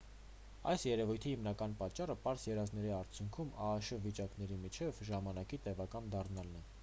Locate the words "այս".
0.69-0.83